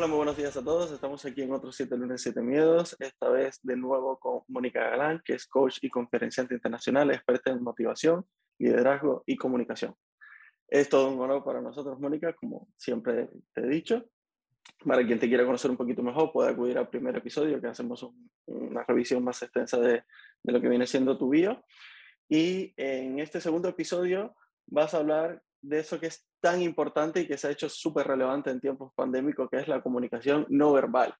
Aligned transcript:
Hola, 0.00 0.08
muy 0.08 0.16
buenos 0.16 0.38
días 0.38 0.56
a 0.56 0.64
todos. 0.64 0.90
Estamos 0.92 1.22
aquí 1.26 1.42
en 1.42 1.52
otros 1.52 1.76
7 1.76 1.94
lunes, 1.94 2.22
7 2.22 2.40
miedos. 2.40 2.96
Esta 3.00 3.28
vez 3.28 3.60
de 3.62 3.76
nuevo 3.76 4.18
con 4.18 4.40
Mónica 4.48 4.80
Galán, 4.80 5.20
que 5.22 5.34
es 5.34 5.46
coach 5.46 5.76
y 5.82 5.90
conferenciante 5.90 6.54
internacional, 6.54 7.10
experta 7.10 7.50
en 7.50 7.62
motivación, 7.62 8.24
liderazgo 8.58 9.22
y 9.26 9.36
comunicación. 9.36 9.94
Es 10.68 10.88
todo 10.88 11.10
un 11.10 11.20
honor 11.20 11.44
para 11.44 11.60
nosotros, 11.60 12.00
Mónica, 12.00 12.32
como 12.32 12.68
siempre 12.78 13.28
te 13.52 13.60
he 13.60 13.68
dicho. 13.68 14.06
Para 14.86 15.06
quien 15.06 15.18
te 15.18 15.28
quiera 15.28 15.44
conocer 15.44 15.70
un 15.70 15.76
poquito 15.76 16.02
mejor, 16.02 16.32
puede 16.32 16.48
acudir 16.48 16.78
al 16.78 16.88
primer 16.88 17.14
episodio, 17.18 17.60
que 17.60 17.66
hacemos 17.66 18.02
una 18.46 18.82
revisión 18.84 19.22
más 19.22 19.42
extensa 19.42 19.78
de, 19.80 20.04
de 20.42 20.52
lo 20.52 20.62
que 20.62 20.68
viene 20.70 20.86
siendo 20.86 21.18
tu 21.18 21.28
bio. 21.28 21.62
Y 22.26 22.72
en 22.78 23.18
este 23.18 23.38
segundo 23.38 23.68
episodio 23.68 24.34
vas 24.64 24.94
a 24.94 25.00
hablar 25.00 25.42
de 25.62 25.80
eso 25.80 26.00
que 26.00 26.06
es 26.06 26.26
tan 26.40 26.62
importante 26.62 27.20
y 27.20 27.26
que 27.26 27.36
se 27.36 27.48
ha 27.48 27.50
hecho 27.50 27.68
súper 27.68 28.06
relevante 28.06 28.50
en 28.50 28.60
tiempos 28.60 28.92
pandémicos, 28.94 29.48
que 29.50 29.58
es 29.58 29.68
la 29.68 29.82
comunicación 29.82 30.46
no 30.48 30.72
verbal. 30.72 31.14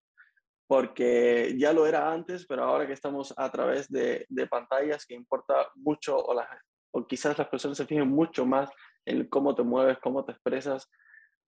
Porque 0.66 1.54
ya 1.58 1.72
lo 1.72 1.86
era 1.86 2.12
antes, 2.12 2.46
pero 2.46 2.64
ahora 2.64 2.86
que 2.86 2.92
estamos 2.92 3.34
a 3.36 3.50
través 3.50 3.88
de, 3.88 4.24
de 4.28 4.46
pantallas, 4.46 5.04
que 5.04 5.14
importa 5.14 5.68
mucho, 5.74 6.16
o, 6.16 6.40
o 6.92 7.06
quizás 7.06 7.36
las 7.36 7.48
personas 7.48 7.76
se 7.76 7.86
fijen 7.86 8.08
mucho 8.08 8.46
más 8.46 8.70
en 9.04 9.28
cómo 9.28 9.54
te 9.54 9.62
mueves, 9.62 9.98
cómo 9.98 10.24
te 10.24 10.32
expresas, 10.32 10.88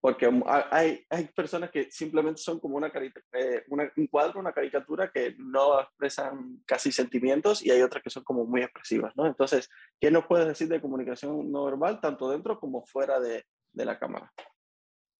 porque 0.02 0.28
hay, 0.72 1.06
hay 1.08 1.24
personas 1.28 1.70
que 1.70 1.88
simplemente 1.92 2.42
son 2.42 2.58
como 2.58 2.76
una, 2.76 2.88
eh, 2.88 3.64
un 3.68 4.06
cuadro, 4.08 4.40
una 4.40 4.52
caricatura 4.52 5.12
que 5.12 5.36
no 5.38 5.80
expresan 5.80 6.60
casi 6.66 6.90
sentimientos 6.90 7.64
y 7.64 7.70
hay 7.70 7.82
otras 7.82 8.02
que 8.02 8.10
son 8.10 8.24
como 8.24 8.44
muy 8.44 8.62
expresivas, 8.62 9.12
¿no? 9.14 9.28
Entonces, 9.28 9.70
¿qué 10.00 10.10
nos 10.10 10.26
puedes 10.26 10.48
decir 10.48 10.66
de 10.66 10.80
comunicación 10.80 11.52
no 11.52 11.66
verbal, 11.66 12.00
tanto 12.00 12.28
dentro 12.28 12.58
como 12.58 12.84
fuera 12.84 13.20
de, 13.20 13.46
de 13.72 13.84
la 13.84 13.96
cámara? 13.96 14.32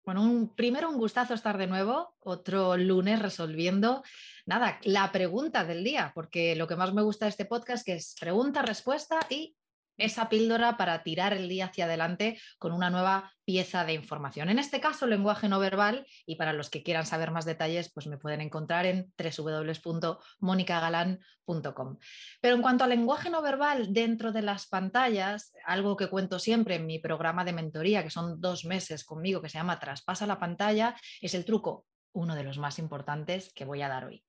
Bueno, 0.04 0.24
un, 0.24 0.52
primero 0.52 0.90
un 0.90 0.98
gustazo 0.98 1.34
estar 1.34 1.58
de 1.58 1.68
nuevo, 1.68 2.16
otro 2.18 2.76
lunes 2.76 3.22
resolviendo, 3.22 4.02
nada, 4.46 4.80
la 4.82 5.12
pregunta 5.12 5.64
del 5.64 5.84
día, 5.84 6.10
porque 6.12 6.56
lo 6.56 6.66
que 6.66 6.74
más 6.74 6.92
me 6.92 7.02
gusta 7.02 7.26
de 7.26 7.30
este 7.30 7.44
podcast 7.44 7.88
es 7.88 8.16
pregunta, 8.18 8.62
respuesta 8.62 9.20
y 9.30 9.54
esa 9.96 10.28
píldora 10.28 10.76
para 10.76 11.02
tirar 11.02 11.32
el 11.32 11.48
día 11.48 11.66
hacia 11.66 11.84
adelante 11.84 12.40
con 12.58 12.72
una 12.72 12.90
nueva 12.90 13.32
pieza 13.44 13.84
de 13.84 13.94
información. 13.94 14.48
En 14.48 14.58
este 14.58 14.80
caso, 14.80 15.06
lenguaje 15.06 15.48
no 15.48 15.58
verbal, 15.58 16.06
y 16.26 16.36
para 16.36 16.52
los 16.52 16.70
que 16.70 16.82
quieran 16.82 17.06
saber 17.06 17.30
más 17.30 17.44
detalles, 17.44 17.92
pues 17.92 18.06
me 18.06 18.18
pueden 18.18 18.40
encontrar 18.40 18.86
en 18.86 19.12
www.monicagalan.com. 19.18 21.98
Pero 22.40 22.54
en 22.54 22.62
cuanto 22.62 22.84
al 22.84 22.90
lenguaje 22.90 23.30
no 23.30 23.42
verbal 23.42 23.92
dentro 23.92 24.32
de 24.32 24.42
las 24.42 24.66
pantallas, 24.66 25.52
algo 25.64 25.96
que 25.96 26.08
cuento 26.08 26.38
siempre 26.38 26.76
en 26.76 26.86
mi 26.86 26.98
programa 26.98 27.44
de 27.44 27.52
mentoría, 27.52 28.02
que 28.02 28.10
son 28.10 28.40
dos 28.40 28.64
meses 28.64 29.04
conmigo, 29.04 29.42
que 29.42 29.48
se 29.48 29.58
llama 29.58 29.80
Traspasa 29.80 30.26
la 30.26 30.38
pantalla, 30.38 30.94
es 31.20 31.34
el 31.34 31.44
truco, 31.44 31.86
uno 32.12 32.34
de 32.34 32.44
los 32.44 32.58
más 32.58 32.78
importantes 32.78 33.52
que 33.54 33.64
voy 33.64 33.82
a 33.82 33.88
dar 33.88 34.04
hoy. 34.04 34.24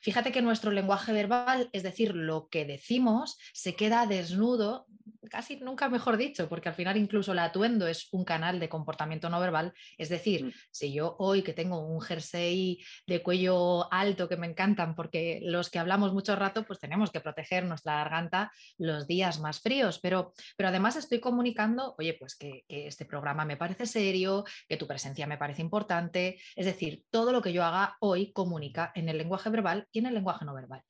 Fíjate 0.00 0.32
que 0.32 0.42
nuestro 0.42 0.70
lenguaje 0.70 1.12
verbal, 1.12 1.68
es 1.72 1.82
decir, 1.82 2.14
lo 2.14 2.48
que 2.48 2.64
decimos, 2.64 3.38
se 3.52 3.74
queda 3.74 4.06
desnudo 4.06 4.86
casi 5.28 5.56
nunca 5.56 5.88
mejor 5.88 6.16
dicho, 6.16 6.48
porque 6.48 6.68
al 6.68 6.74
final 6.74 6.96
incluso 6.96 7.32
el 7.32 7.38
atuendo 7.38 7.86
es 7.86 8.08
un 8.12 8.24
canal 8.24 8.60
de 8.60 8.68
comportamiento 8.68 9.28
no 9.28 9.40
verbal. 9.40 9.72
Es 9.98 10.08
decir, 10.08 10.46
mm. 10.46 10.52
si 10.70 10.92
yo 10.92 11.16
hoy 11.18 11.42
que 11.42 11.52
tengo 11.52 11.78
un 11.86 12.00
jersey 12.00 12.82
de 13.06 13.22
cuello 13.22 13.92
alto 13.92 14.28
que 14.28 14.36
me 14.36 14.46
encantan, 14.46 14.94
porque 14.94 15.40
los 15.42 15.70
que 15.70 15.78
hablamos 15.78 16.12
mucho 16.12 16.36
rato, 16.36 16.64
pues 16.64 16.78
tenemos 16.78 17.10
que 17.10 17.20
proteger 17.20 17.64
nuestra 17.64 17.96
garganta 17.96 18.52
los 18.78 19.06
días 19.06 19.40
más 19.40 19.60
fríos, 19.60 19.98
pero, 19.98 20.32
pero 20.56 20.68
además 20.68 20.96
estoy 20.96 21.20
comunicando, 21.20 21.94
oye, 21.98 22.14
pues 22.18 22.36
que, 22.36 22.64
que 22.68 22.86
este 22.86 23.04
programa 23.04 23.44
me 23.44 23.56
parece 23.56 23.86
serio, 23.86 24.44
que 24.68 24.76
tu 24.76 24.86
presencia 24.86 25.26
me 25.26 25.38
parece 25.38 25.62
importante. 25.62 26.38
Es 26.54 26.66
decir, 26.66 27.04
todo 27.10 27.32
lo 27.32 27.42
que 27.42 27.52
yo 27.52 27.64
haga 27.64 27.96
hoy 28.00 28.32
comunica 28.32 28.92
en 28.94 29.08
el 29.08 29.18
lenguaje 29.18 29.50
verbal 29.50 29.88
y 29.92 30.00
en 30.00 30.06
el 30.06 30.14
lenguaje 30.14 30.44
no 30.44 30.54
verbal. 30.54 30.82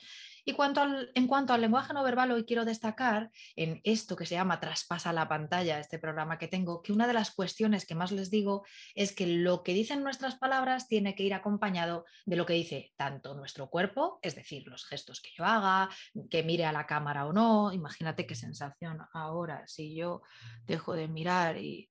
Y 0.48 0.52
cuanto 0.52 0.80
en 1.12 1.26
cuanto 1.26 1.52
al 1.52 1.60
lenguaje 1.60 1.92
no 1.92 2.04
verbal, 2.04 2.30
hoy 2.30 2.44
quiero 2.44 2.64
destacar 2.64 3.32
en 3.56 3.80
esto 3.82 4.14
que 4.14 4.26
se 4.26 4.36
llama 4.36 4.60
Traspasa 4.60 5.12
la 5.12 5.28
pantalla, 5.28 5.80
este 5.80 5.98
programa 5.98 6.38
que 6.38 6.46
tengo, 6.46 6.82
que 6.82 6.92
una 6.92 7.08
de 7.08 7.14
las 7.14 7.32
cuestiones 7.32 7.84
que 7.84 7.96
más 7.96 8.12
les 8.12 8.30
digo 8.30 8.64
es 8.94 9.12
que 9.12 9.26
lo 9.26 9.64
que 9.64 9.74
dicen 9.74 10.04
nuestras 10.04 10.36
palabras 10.36 10.86
tiene 10.86 11.16
que 11.16 11.24
ir 11.24 11.34
acompañado 11.34 12.04
de 12.26 12.36
lo 12.36 12.46
que 12.46 12.52
dice 12.52 12.92
tanto 12.96 13.34
nuestro 13.34 13.68
cuerpo, 13.68 14.20
es 14.22 14.36
decir, 14.36 14.68
los 14.68 14.86
gestos 14.86 15.20
que 15.20 15.30
yo 15.36 15.44
haga, 15.44 15.90
que 16.30 16.44
mire 16.44 16.64
a 16.64 16.70
la 16.70 16.86
cámara 16.86 17.26
o 17.26 17.32
no. 17.32 17.72
Imagínate 17.72 18.24
qué 18.24 18.36
sensación 18.36 19.00
ahora 19.14 19.64
si 19.66 19.96
yo 19.96 20.22
dejo 20.64 20.94
de 20.94 21.08
mirar 21.08 21.56
y 21.56 21.90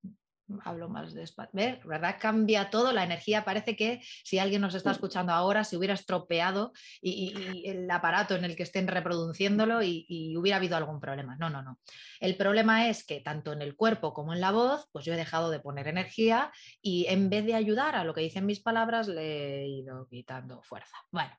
hablo 0.64 0.90
más 0.90 1.14
despacio. 1.14 1.80
¿Verdad? 1.86 2.18
Cambia 2.20 2.70
todo, 2.70 2.92
la 2.92 3.04
energía 3.04 3.44
parece 3.44 3.76
que 3.76 4.02
si 4.24 4.40
alguien 4.40 4.62
nos 4.62 4.76
está 4.76 4.92
escuchando 4.92 5.34
ahora 5.34 5.64
se 5.64 5.78
hubiera 5.78 5.94
estropeado 5.94 6.74
y, 7.02 7.64
el 7.66 7.90
aparato 7.90 8.36
en 8.36 8.46
el 8.46 8.56
que 8.56 8.64
estén 8.64 8.88
reproduciéndolo 8.88 9.82
y, 9.82 10.06
y, 10.08 10.36
hubiera 10.38 10.58
habido 10.58 10.78
algún 10.78 11.00
problema. 11.00 11.36
No, 11.38 11.50
no, 11.50 11.62
no. 11.62 11.80
El 12.20 12.36
problema 12.38 12.90
es 12.90 13.06
que 13.06 13.22
tanto 13.22 13.54
en 13.54 13.62
el 13.62 13.76
cuerpo 13.76 14.14
como 14.14 14.34
en 14.34 14.42
la 14.42 14.52
voz, 14.52 14.88
pues 14.92 15.06
yo 15.06 15.14
he 15.14 15.18
dejado 15.18 15.50
de 15.50 15.60
poner 15.60 15.88
energía 15.88 16.52
y 16.82 17.06
en 17.10 17.30
vez 17.30 17.46
de 17.46 17.56
ayudar 17.56 17.96
a 17.96 18.04
lo 18.04 18.14
que 18.14 18.22
dicen 18.22 18.46
mis 18.46 18.62
palabras, 18.62 19.08
le 19.08 19.64
he 19.64 19.68
ido 19.68 20.08
quitando 20.08 20.62
fuerza. 20.64 20.98
Bueno. 21.12 21.32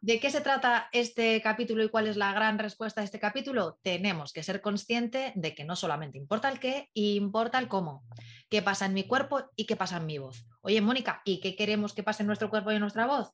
¿De 0.00 0.20
qué 0.20 0.30
se 0.30 0.40
trata 0.40 0.88
este 0.92 1.40
capítulo 1.42 1.82
y 1.82 1.88
cuál 1.88 2.06
es 2.06 2.16
la 2.16 2.32
gran 2.32 2.58
respuesta 2.58 3.00
a 3.00 3.04
este 3.04 3.18
capítulo? 3.18 3.78
Tenemos 3.82 4.32
que 4.32 4.42
ser 4.42 4.60
conscientes 4.60 5.32
de 5.34 5.54
que 5.54 5.64
no 5.64 5.74
solamente 5.74 6.18
importa 6.18 6.48
el 6.48 6.60
qué, 6.60 6.90
importa 6.94 7.58
el 7.58 7.68
cómo. 7.68 8.04
¿Qué 8.48 8.62
pasa 8.62 8.86
en 8.86 8.94
mi 8.94 9.04
cuerpo 9.04 9.50
y 9.56 9.66
qué 9.66 9.76
pasa 9.76 9.96
en 9.96 10.06
mi 10.06 10.18
voz? 10.18 10.46
Oye, 10.60 10.80
Mónica, 10.80 11.22
¿y 11.24 11.40
qué 11.40 11.56
queremos 11.56 11.92
que 11.92 12.02
pase 12.02 12.22
en 12.22 12.28
nuestro 12.28 12.50
cuerpo 12.50 12.70
y 12.70 12.76
en 12.76 12.82
nuestra 12.82 13.06
voz? 13.06 13.32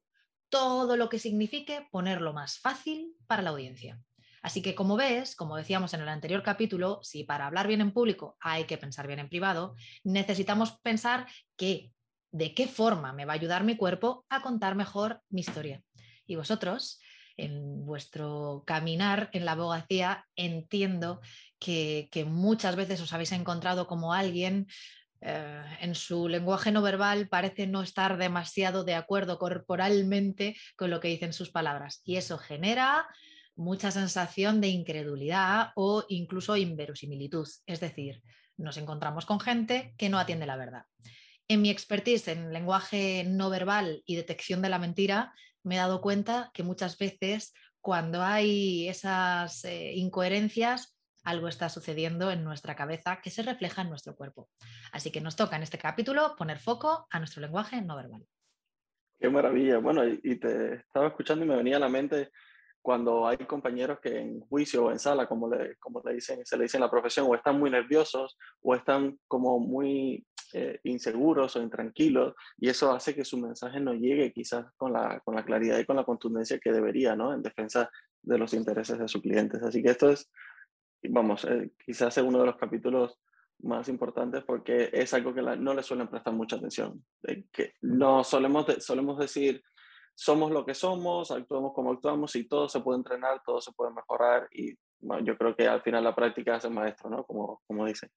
Todo 0.49 0.97
lo 0.97 1.09
que 1.09 1.19
signifique 1.19 1.87
ponerlo 1.91 2.33
más 2.33 2.59
fácil 2.59 3.15
para 3.27 3.43
la 3.43 3.51
audiencia. 3.51 4.01
Así 4.43 4.63
que 4.63 4.75
como 4.75 4.97
ves, 4.97 5.37
como 5.37 5.57
decíamos 5.57 5.93
en 5.93 6.01
el 6.01 6.09
anterior 6.09 6.43
capítulo, 6.43 7.01
si 7.03 7.25
para 7.25 7.47
hablar 7.47 7.69
bien 7.69 7.83
en 7.83 7.93
público 7.93 8.39
hay 8.41 8.65
que 8.65 8.79
pensar 8.79 9.07
bien 9.07 9.19
en 9.19 9.29
privado, 9.29 9.75
necesitamos 10.03 10.79
pensar 10.81 11.27
que 11.57 11.93
de 12.33 12.55
qué 12.55 12.67
forma 12.67 13.13
me 13.13 13.25
va 13.25 13.35
a 13.35 13.37
ayudar 13.37 13.65
mi 13.65 13.77
cuerpo 13.77 14.25
a 14.29 14.41
contar 14.41 14.75
mejor 14.75 15.21
mi 15.29 15.43
historia. 15.43 15.83
Y 16.31 16.37
vosotros, 16.37 17.01
en 17.37 17.85
vuestro 17.85 18.63
caminar 18.65 19.31
en 19.33 19.45
la 19.45 19.53
abogacía, 19.53 20.29
entiendo 20.37 21.21
que, 21.59 22.09
muchas 22.25 22.77
veces 22.77 23.01
os 23.01 23.13
habéis 23.13 23.33
encontrado 23.33 23.89
como 23.89 24.15
alguien 24.15 24.69
eh, 25.23 25.65
en 25.81 25.97
su 25.97 26.29
lenguaje 26.29 26.71
no 26.71 26.83
verbal 26.83 27.29
parece 27.29 27.67
no 27.67 27.83
estar 27.83 28.17
demasiado 28.17 28.85
de 28.85 28.95
acuerdo 28.95 29.41
corporalmente 29.41 30.57
con 30.77 30.91
lo 30.91 31.01
que 31.01 31.09
dicen 31.09 31.33
sus 31.33 31.51
palabras. 31.51 32.01
Y 32.05 32.15
eso 32.15 32.39
genera 32.39 33.09
mucha 33.57 33.91
sensación 33.91 34.61
de 34.61 34.69
incredulidad 34.69 35.73
o 35.75 36.05
incluso 36.09 36.57
inverosimilitud. 36.57 37.49
Es 37.67 37.81
decir, 37.81 38.23
nos 38.57 38.77
encontramos 38.77 39.27
con 39.27 39.41
gente 39.41 39.95
que 39.99 40.09
no 40.11 40.21
atiende 40.21 40.47
la 40.47 40.57
verdad. 40.57 40.85
En 41.49 41.63
mi 41.63 41.71
expertise 41.71 42.29
en 42.29 42.53
lenguaje 42.53 43.25
no 43.27 43.51
verbal 43.51 44.05
y 44.07 44.15
detección 44.15 44.63
de 44.63 44.69
la 44.69 44.79
mentira, 44.79 45.35
me 45.63 45.77
he 45.77 45.79
dado 45.79 46.01
cuenta 46.01 46.51
que 46.55 46.63
muchas 46.63 46.99
veces 46.99 47.53
cuando 47.81 48.23
hay 48.23 48.89
esas 48.89 49.65
eh, 49.65 49.93
incoherencias, 49.95 50.97
algo 51.25 51.49
está 51.49 51.69
sucediendo 51.69 52.31
en 52.31 52.45
nuestra 52.45 52.75
cabeza 52.75 53.21
que 53.23 53.31
se 53.31 53.43
refleja 53.43 53.83
en 53.83 53.91
nuestro 53.91 54.15
cuerpo. 54.15 54.49
Así 54.93 55.11
que 55.11 55.21
nos 55.21 55.37
toca 55.37 55.57
en 55.57 55.63
este 55.63 55.79
capítulo 55.79 56.35
poner 56.37 56.59
foco 56.59 57.07
a 57.11 57.19
nuestro 57.19 57.43
lenguaje 57.43 57.81
no 57.83 57.97
verbal. 57.97 58.25
Qué 59.19 59.29
maravilla. 59.29 59.79
Bueno, 59.79 60.03
y, 60.07 60.37
te 60.37 60.77
estaba 60.77 61.09
escuchando 61.09 61.45
y 61.45 61.49
me 61.49 61.57
venía 61.57 61.77
a 61.77 61.81
la 61.81 61.91
mente 61.91 62.31
cuando 62.81 63.29
hay 63.29 63.37
compañeros 63.37 64.01
que 64.01 64.19
en 64.19 64.41
juicio 64.41 64.87
o 64.87 64.91
en 64.91 64.99
sala, 64.99 65.29
como, 65.29 65.51
le, 65.51 65.77
como 65.77 66.01
le 66.03 66.15
dicen, 66.15 66.45
se 66.47 66.57
le 66.57 66.63
dice 66.63 66.79
en 66.79 66.83
la 66.83 66.91
profesión, 66.91 67.27
o 67.29 67.35
están 67.35 67.59
muy 67.59 67.71
nerviosos 67.71 68.39
o 68.63 68.75
están 68.75 69.19
como 69.29 69.59
muy 69.59 70.27
eh, 70.53 70.81
inseguros 70.85 71.57
o 71.57 71.63
intranquilos 71.63 72.35
y 72.59 72.69
eso 72.69 72.93
hace 72.93 73.15
que 73.15 73.25
su 73.25 73.39
mensaje 73.39 73.81
no 73.81 73.95
llegue 73.95 74.33
quizás 74.33 74.67
con 74.77 74.93
la, 74.93 75.21
con 75.21 75.35
la 75.35 75.45
claridad 75.45 75.79
y 75.79 75.85
con 75.85 75.97
la 75.97 76.05
contundencia 76.05 76.59
que 76.59 76.73
debería, 76.73 77.15
¿no? 77.15 77.33
En 77.33 77.43
defensa 77.43 77.91
de 78.23 78.39
los 78.39 78.53
intereses 78.55 78.99
de 78.99 79.09
sus 79.09 79.23
clientes. 79.23 79.63
Así 79.63 79.83
que 79.83 79.91
esto 79.91 80.11
es, 80.11 80.31
vamos, 81.05 81.45
eh, 81.45 81.73
quizás 81.85 82.17
es 82.17 82.25
uno 82.25 82.41
de 82.41 82.47
los 82.47 82.57
capítulos 82.57 83.19
más 83.63 83.89
importantes 83.89 84.43
porque 84.45 84.91
es 84.93 85.13
algo 85.15 85.35
que 85.35 85.43
no 85.43 85.75
le 85.75 85.83
suelen 85.83 86.09
prestar 86.09 86.33
mucha 86.33 86.57
atención. 86.57 87.05
que 87.53 87.75
no 87.83 88.25
solemos, 88.25 88.67
solemos 88.79 89.19
decir, 89.19 89.63
somos 90.15 90.51
lo 90.51 90.65
que 90.65 90.75
somos, 90.75 91.31
actuamos 91.31 91.73
como 91.75 91.93
actuamos 91.93 92.35
y 92.37 92.49
todo 92.49 92.69
se 92.69 92.81
puede 92.81 92.99
entrenar, 92.99 93.43
todo 93.45 93.61
se 93.61 93.73
puede 93.73 93.93
mejorar 93.93 94.49
y 94.51 94.75
yo 95.23 95.37
creo 95.39 95.57
que 95.57 95.67
al 95.67 95.83
final 95.83 96.05
la 96.05 96.15
práctica 96.15 96.57
hace 96.57 96.69
maestro, 96.69 97.09
¿no? 97.09 97.25
Como, 97.25 97.63
como 97.67 97.87
dicen. 97.87 98.11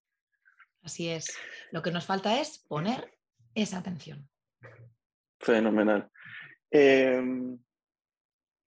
Así 0.84 1.10
es. 1.10 1.36
Lo 1.72 1.82
que 1.82 1.92
nos 1.92 2.06
falta 2.06 2.40
es 2.40 2.60
poner 2.68 3.14
esa 3.56 3.78
atención. 3.78 4.28
Fenomenal. 5.40 6.10
Em, 6.70 7.58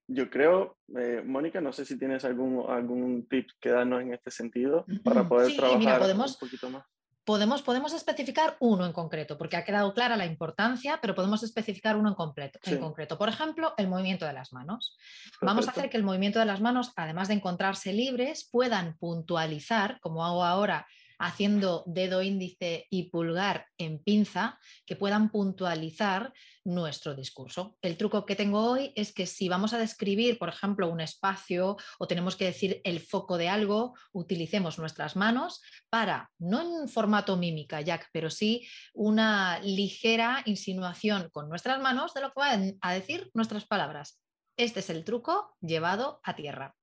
yo 0.07 0.29
creo, 0.29 0.77
eh, 0.97 1.21
Mónica, 1.25 1.59
no 1.59 1.73
sé 1.73 1.85
si 1.85 1.97
tienes 1.97 2.23
algún, 2.25 2.65
algún 2.69 3.27
tip 3.27 3.49
que 3.59 3.69
darnos 3.69 4.01
en 4.01 4.13
este 4.13 4.31
sentido 4.31 4.85
para 5.03 5.27
poder 5.27 5.55
trabajar 5.55 6.01
un 6.01 6.35
poquito 6.39 6.69
más. 6.69 6.85
Podemos, 7.25 7.61
podemos 7.61 7.93
especificar 7.93 8.55
uno 8.61 8.85
en 8.85 8.93
concreto, 8.93 9.37
porque 9.37 9.57
ha 9.57 9.65
quedado 9.65 9.93
clara 9.93 10.15
la 10.15 10.25
importancia, 10.25 10.99
pero 11.01 11.13
podemos 11.13 11.43
especificar 11.43 11.97
uno 11.97 12.07
en, 12.07 12.15
completo, 12.15 12.57
en 12.63 12.79
concreto. 12.79 13.17
Por 13.17 13.27
ejemplo, 13.27 13.73
el 13.75 13.89
movimiento 13.89 14.25
de 14.25 14.31
las 14.31 14.53
manos. 14.53 14.97
Vamos 15.41 15.67
a 15.67 15.71
hacer 15.71 15.89
que 15.89 15.97
el 15.97 16.03
movimiento 16.03 16.39
de 16.39 16.45
las 16.45 16.61
manos, 16.61 16.93
además 16.95 17.27
de 17.27 17.33
encontrarse 17.33 17.91
libres, 17.91 18.47
puedan 18.49 18.97
puntualizar, 18.97 19.99
como 19.99 20.25
hago 20.25 20.45
ahora 20.45 20.87
haciendo 21.19 21.83
dedo 21.85 22.21
índice 22.21 22.87
y 22.89 23.09
pulgar 23.09 23.67
en 23.77 23.99
pinza 23.99 24.59
que 24.85 24.95
puedan 24.95 25.29
puntualizar 25.29 26.33
nuestro 26.63 27.15
discurso. 27.15 27.77
El 27.81 27.97
truco 27.97 28.25
que 28.25 28.35
tengo 28.35 28.61
hoy 28.61 28.91
es 28.95 29.13
que 29.13 29.25
si 29.25 29.49
vamos 29.49 29.73
a 29.73 29.77
describir, 29.77 30.37
por 30.37 30.49
ejemplo, 30.49 30.89
un 30.89 30.99
espacio 30.99 31.77
o 31.97 32.07
tenemos 32.07 32.35
que 32.35 32.45
decir 32.45 32.81
el 32.83 32.99
foco 32.99 33.37
de 33.37 33.49
algo, 33.49 33.93
utilicemos 34.11 34.77
nuestras 34.77 35.15
manos 35.15 35.61
para, 35.89 36.29
no 36.39 36.61
en 36.61 36.89
formato 36.89 37.37
mímica, 37.37 37.81
Jack, 37.81 38.09
pero 38.11 38.29
sí 38.29 38.67
una 38.93 39.59
ligera 39.59 40.43
insinuación 40.45 41.29
con 41.31 41.49
nuestras 41.49 41.81
manos 41.81 42.13
de 42.13 42.21
lo 42.21 42.27
que 42.29 42.39
van 42.39 42.77
a 42.81 42.93
decir 42.93 43.31
nuestras 43.33 43.65
palabras. 43.65 44.21
Este 44.57 44.79
es 44.79 44.89
el 44.89 45.03
truco 45.03 45.55
llevado 45.61 46.19
a 46.23 46.35
tierra. 46.35 46.75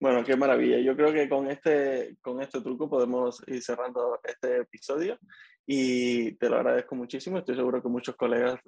Bueno, 0.00 0.24
qué 0.24 0.36
maravilla. 0.36 0.78
Yo 0.78 0.96
creo 0.96 1.12
que 1.12 1.28
con 1.28 1.50
este, 1.50 2.16
con 2.20 2.40
este 2.40 2.60
truco 2.60 2.88
podemos 2.88 3.42
ir 3.46 3.62
cerrando 3.62 4.20
este 4.24 4.58
episodio 4.58 5.18
y 5.66 6.32
te 6.36 6.48
lo 6.48 6.56
agradezco 6.56 6.94
muchísimo. 6.94 7.38
Estoy 7.38 7.56
seguro 7.56 7.82
que 7.82 7.88
muchos 7.88 8.16
colegas 8.16 8.58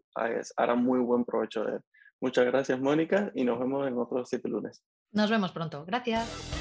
harán 0.57 0.85
muy 0.85 1.01
buen 1.01 1.25
provecho 1.25 1.65
de 1.65 1.77
él. 1.77 1.81
Muchas 2.21 2.45
gracias, 2.45 2.79
Mónica, 2.79 3.33
y 3.35 3.45
nos 3.45 3.59
vemos 3.59 3.89
en 3.89 3.97
otros 3.97 4.29
siete 4.29 4.49
lunes. 4.49 4.85
Nos 5.13 5.31
vemos 5.31 5.53
pronto. 5.53 5.85
Gracias. 5.87 6.60